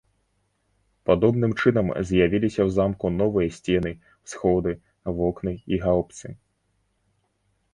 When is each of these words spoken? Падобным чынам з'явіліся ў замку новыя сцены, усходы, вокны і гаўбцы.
Падобным 1.09 1.51
чынам 1.61 1.87
з'явіліся 2.11 2.57
ў 2.65 2.69
замку 2.77 3.05
новыя 3.19 3.49
сцены, 3.59 3.91
усходы, 4.23 4.71
вокны 5.21 5.53
і 5.75 5.81
гаўбцы. 5.85 6.27